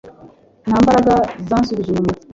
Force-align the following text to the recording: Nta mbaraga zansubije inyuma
Nta 0.67 0.77
mbaraga 0.83 1.13
zansubije 1.49 1.89
inyuma 1.89 2.11